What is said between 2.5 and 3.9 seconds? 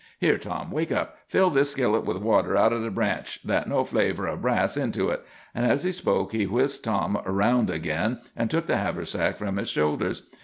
out o' the branch, 'thout no